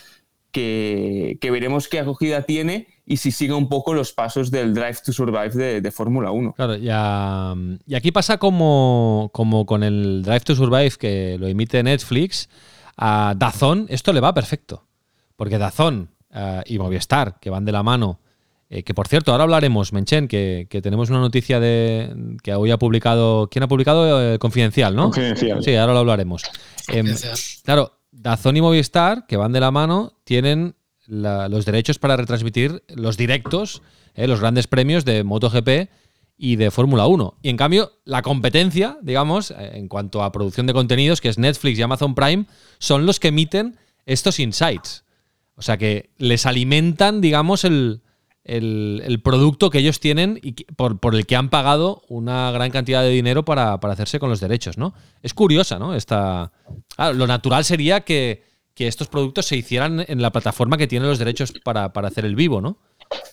[0.51, 4.97] que, que veremos qué acogida tiene y si sigue un poco los pasos del Drive
[5.05, 6.53] to Survive de, Fórmula 1.
[6.53, 7.53] Claro, ya,
[7.85, 12.49] y aquí pasa como, como con el Drive to Survive que lo emite Netflix,
[12.95, 14.87] a Dazón esto le va perfecto,
[15.35, 18.19] porque Dazón eh, y Movistar, que van de la mano,
[18.69, 22.77] eh, que por cierto, ahora hablaremos, Menchen, que, tenemos una noticia de que hoy ha
[22.77, 23.47] publicado.
[23.49, 24.33] ¿Quién ha publicado?
[24.33, 25.03] Eh, Confidencial, ¿no?
[25.03, 25.63] Confidencial.
[25.63, 26.43] Sí, ahora lo hablaremos.
[26.89, 27.07] Em,
[27.63, 30.75] claro, Dazón y Movistar, que van de la mano, tienen
[31.07, 33.81] los derechos para retransmitir los directos,
[34.15, 35.89] eh, los grandes premios de MotoGP
[36.37, 37.37] y de Fórmula 1.
[37.41, 41.79] Y en cambio, la competencia, digamos, en cuanto a producción de contenidos, que es Netflix
[41.79, 42.45] y Amazon Prime,
[42.79, 45.05] son los que emiten estos insights.
[45.55, 48.01] O sea que les alimentan, digamos, el,
[48.47, 53.09] el, producto que ellos tienen y por, el que han pagado una gran cantidad de
[53.09, 54.93] dinero para, hacerse con los derechos, ¿no?
[55.21, 55.93] Es curiosa, ¿no?
[55.93, 56.51] Esta,
[56.97, 61.19] lo natural sería que, que, estos productos se hicieran en la plataforma que tiene los
[61.19, 62.79] derechos para, para hacer el vivo, ¿no?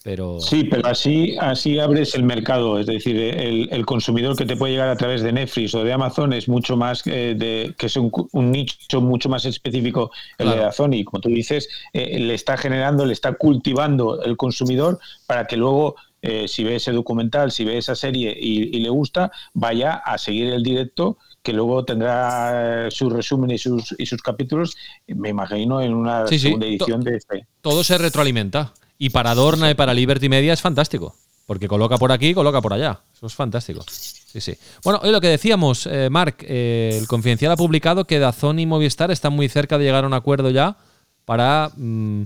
[0.02, 0.38] Pero...
[0.40, 4.88] Sí, pero así, así abres el mercado, es decir, el, consumidor que te puede llegar
[4.88, 8.10] a través de Netflix o de Amazon es mucho más eh, de que es un,
[8.32, 13.04] nicho mucho más específico el de Amazon y como tú dices, eh, le está generando,
[13.06, 17.76] le está cultivando el consumidor para que luego eh, si ve ese documental, si ve
[17.76, 23.50] esa serie y, le gusta, vaya a seguir el directo que luego tendrá su resumen
[23.50, 24.74] y sus, y sus capítulos,
[25.06, 27.46] me imagino, en una segunda edición de este.
[27.60, 28.72] Todo se retroalimenta.
[28.98, 31.16] Y para Adorna y para Liberty Media es fantástico.
[31.46, 33.00] Porque coloca por aquí, coloca por allá.
[33.14, 33.84] Eso es fantástico.
[33.90, 34.56] Sí, sí.
[34.82, 38.66] Bueno, hoy lo que decíamos, eh, Marc, eh, el Confidencial ha publicado que Dazón y
[38.66, 40.76] Movistar están muy cerca de llegar a un acuerdo ya
[41.24, 42.22] para mm,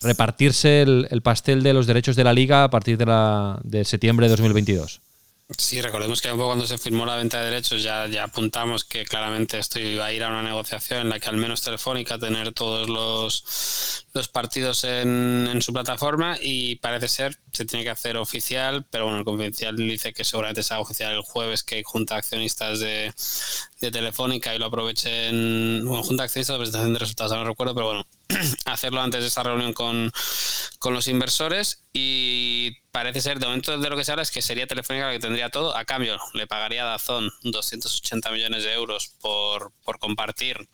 [0.00, 4.26] repartirse el, pastel de los derechos de la liga a partir de, la, de septiembre
[4.26, 5.02] de 2022.
[5.58, 8.84] Sí, recordemos que un poco cuando se firmó la venta de derechos ya, ya apuntamos
[8.84, 12.18] que claramente esto iba a ir a una negociación en la que al menos Telefónica
[12.18, 17.90] tener todos los, los partidos en, en su plataforma y parece ser, se tiene que
[17.90, 21.82] hacer oficial, pero bueno, el confidencial dice que seguramente se haga oficial el jueves que
[21.82, 23.12] junta accionistas de,
[23.80, 27.86] de Telefónica y lo aprovechen, bueno, junta accionistas de presentación de resultados, no recuerdo, pero
[27.86, 28.06] bueno,
[28.66, 30.12] hacerlo antes de esta reunión con,
[30.78, 34.42] con los inversores y parece ser, de momento de lo que se habla es que
[34.42, 38.74] sería Telefónica la que tendría todo, a cambio le pagaría a Dazón 280 millones de
[38.74, 40.68] euros por, por compartir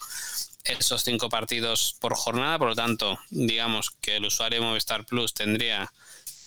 [0.69, 5.35] esos cinco partidos por jornada, por lo tanto, digamos que el usuario de Movistar Plus
[5.35, 5.91] tendría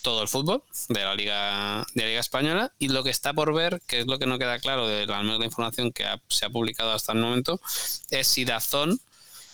[0.02, 3.54] todo el fútbol de la Liga de la Liga Española y lo que está por
[3.54, 6.50] ver, que es lo que no queda claro de la, la información que se ha
[6.50, 7.60] publicado hasta el momento,
[8.10, 9.00] es si Dazón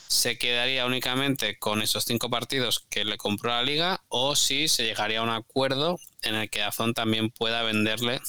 [0.09, 4.85] se quedaría únicamente con esos cinco partidos que le compró la liga o si se
[4.85, 8.21] llegaría a un acuerdo en el que Dazón también pueda venderle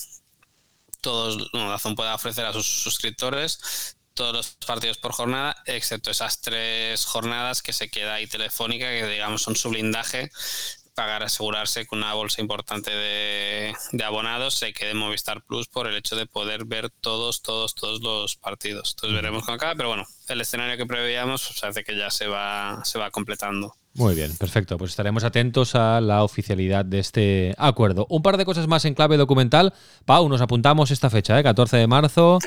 [1.01, 6.41] todos, no, Dazón pueda ofrecer a sus suscriptores todos los partidos por jornada, excepto esas
[6.41, 10.29] tres jornadas que se queda ahí telefónica, que digamos son su blindaje
[10.93, 15.87] pagar asegurarse que una bolsa importante de, de abonados se quede en Movistar Plus por
[15.87, 18.91] el hecho de poder ver todos, todos, todos los partidos.
[18.91, 22.27] Entonces veremos cómo acaba, pero bueno, el escenario que preveíamos pues, hace que ya se
[22.27, 23.73] va, se va completando.
[23.95, 24.77] Muy bien, perfecto.
[24.77, 28.05] Pues estaremos atentos a la oficialidad de este acuerdo.
[28.09, 29.73] Un par de cosas más en clave documental.
[30.05, 31.43] Pau, nos apuntamos esta fecha, ¿eh?
[31.43, 32.39] 14 de marzo.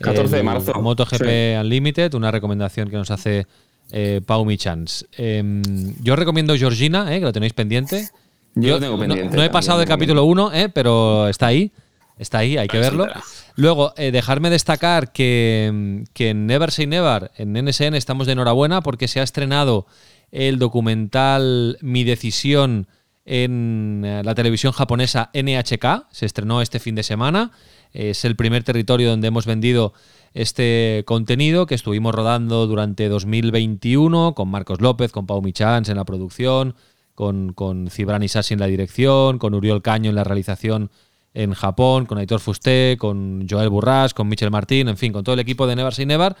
[0.00, 1.56] 14 de marzo, MotoGP sí.
[1.60, 3.46] Unlimited, una recomendación que nos hace
[3.90, 5.06] eh, Pau Michans.
[5.16, 5.62] Em,
[6.02, 7.18] yo recomiendo Georgina, ¿eh?
[7.18, 8.08] que lo tenéis pendiente.
[8.54, 9.88] Yo lo tengo no- pendiente No, he pasado bien.
[9.88, 11.72] capítulo 1, pero está ahí.
[12.16, 13.08] Está ahí, hay que verlo.
[13.56, 18.82] Luego, eh, dejarme destacar que, que en Never Say Never, en NSN, estamos de enhorabuena
[18.82, 19.86] porque se ha estrenado
[20.30, 22.88] el documental Mi Decisión
[23.24, 26.06] en eh, la televisión japonesa NHK.
[26.10, 27.52] Se estrenó este fin de semana.
[27.92, 29.94] Es el primer territorio donde hemos vendido
[30.34, 36.04] este contenido que estuvimos rodando durante 2021 con Marcos López, con Pau Michans en la
[36.04, 36.74] producción,
[37.14, 40.90] con, con Cibran Isasi en la dirección, con Uriol Caño en la realización
[41.34, 45.34] en Japón, con Aitor Fusté, con Joel Burras, con Michel Martín, en fin, con todo
[45.34, 46.34] el equipo de Never Say Never,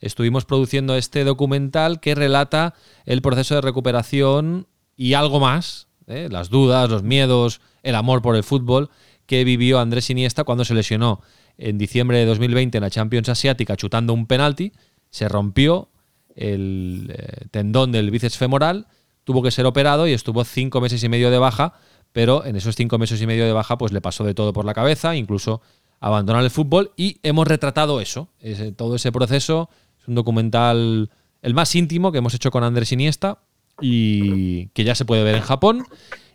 [0.00, 2.74] estuvimos produciendo este documental que relata
[3.04, 6.28] el proceso de recuperación y algo más, ¿eh?
[6.30, 8.90] las dudas, los miedos, el amor por el fútbol
[9.26, 11.20] que vivió Andrés Iniesta cuando se lesionó
[11.56, 14.72] en diciembre de 2020 en la Champions Asiática chutando un penalti,
[15.10, 15.90] se rompió
[16.34, 18.86] el eh, tendón del bíceps femoral,
[19.24, 21.74] tuvo que ser operado y estuvo cinco meses y medio de baja,
[22.12, 24.64] pero en esos cinco meses y medio de baja pues le pasó de todo por
[24.64, 25.60] la cabeza, incluso
[26.00, 28.28] abandonar el fútbol y hemos retratado eso,
[28.76, 29.68] todo ese proceso.
[30.10, 31.08] Un documental
[31.40, 33.38] el más íntimo que hemos hecho con Andrés Iniesta
[33.80, 35.84] y que ya se puede ver en Japón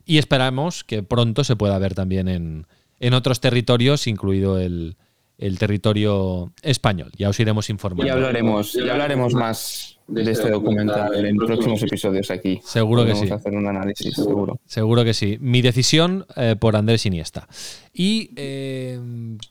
[0.05, 2.67] y esperamos que pronto se pueda ver también en,
[3.01, 4.95] en otros territorios, incluido el,
[5.37, 7.11] el territorio español.
[7.17, 8.07] Ya os iremos informando.
[8.07, 12.61] Ya hablaremos, ya hablaremos más de este documental en próximos episodios aquí.
[12.63, 13.33] Seguro que Podemos sí.
[13.35, 14.57] hacer un análisis, seguro.
[14.65, 15.37] Seguro que sí.
[15.41, 17.49] Mi decisión eh, por Andrés Iniesta.
[17.91, 18.99] Y eh,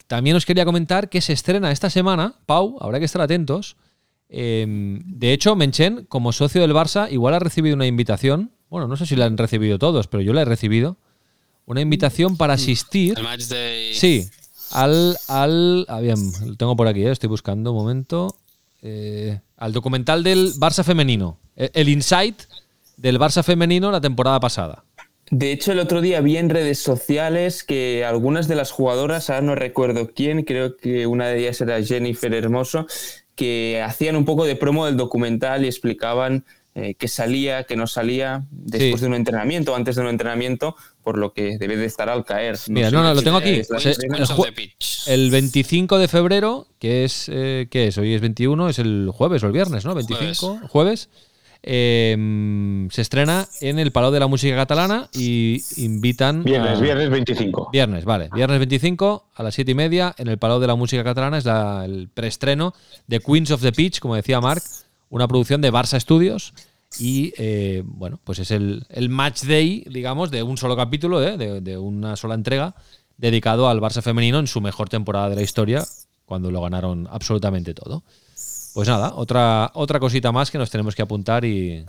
[0.06, 3.76] también os quería comentar que se estrena esta semana, Pau, habrá que estar atentos.
[4.36, 8.50] Eh, de hecho, Menchen, como socio del Barça, igual ha recibido una invitación.
[8.68, 10.96] Bueno, no sé si la han recibido todos, pero yo la he recibido.
[11.66, 13.14] Una invitación para asistir.
[13.16, 13.94] El match day.
[13.94, 14.28] Sí,
[14.72, 15.16] al.
[15.28, 18.36] al ah, bien, lo tengo por aquí, eh, estoy buscando un momento.
[18.82, 21.38] Eh, al documental del Barça femenino.
[21.56, 22.42] Eh, El insight
[22.96, 24.84] del Barça femenino la temporada pasada.
[25.30, 29.42] De hecho, el otro día vi en redes sociales que algunas de las jugadoras, ahora
[29.42, 32.86] no recuerdo quién, creo que una de ellas era Jennifer Hermoso,
[33.34, 36.44] que hacían un poco de promo del documental y explicaban
[36.76, 39.00] eh, qué salía, qué no salía después Sí.
[39.02, 40.74] de un entrenamiento o antes de un entrenamiento,
[41.04, 42.58] por lo que debe de estar al caer.
[42.68, 43.62] Mira, no, no, lo tengo aquí.
[43.62, 44.72] Queens el.
[45.06, 47.98] El 25 de febrero, que es, eh, ¿qué es?
[47.98, 49.94] Hoy es 21, es el jueves o el viernes, ¿no?
[49.94, 51.08] 25, jueves.
[51.66, 56.44] Eh, se estrena en el Palau de la Música Catalana y invitan.
[56.44, 57.70] Viernes, a- viernes 25.
[57.72, 58.28] Viernes, vale.
[58.34, 61.44] Viernes 25 a las 7 y media en el Palau de la Música Catalana es
[61.44, 62.74] la- el preestreno
[63.06, 64.62] de Queens of the Pitch, como decía Marc,
[65.10, 66.52] una producción de Barça Studios.
[67.00, 71.36] Y eh, bueno, pues es el, el match day, digamos, de un solo capítulo, ¿eh?
[71.36, 72.76] de, de una sola entrega,
[73.16, 75.82] dedicado al Barça femenino en su mejor temporada de la historia,
[76.24, 78.04] cuando lo ganaron absolutamente todo.
[78.74, 81.86] Pues nada, otra, otra cosita más que nos tenemos que apuntar y,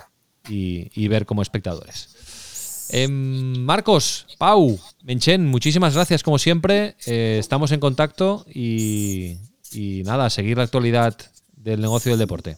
[0.47, 2.87] y- y ver como espectadores.
[2.89, 6.95] Em, Marcos, Pau, Menchen, muchísimas gracias como siempre.
[7.07, 9.37] Eh, estamos en contacto y,
[9.71, 11.17] y nada, seguir la actualidad
[11.57, 12.57] del negocio del deporte.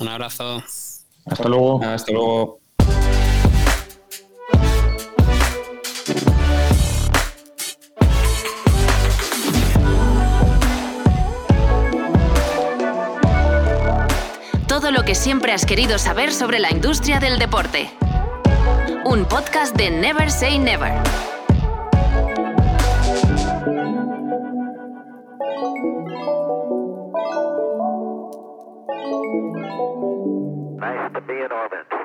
[0.00, 0.62] Un abrazo.
[1.26, 1.82] Hasta luego.
[1.82, 2.60] Hasta luego.
[14.74, 17.88] Todo lo que siempre has querido saber sobre la industria del deporte.
[19.04, 20.92] Un podcast de Never Say Never.
[30.80, 32.03] Nice to be in orbit.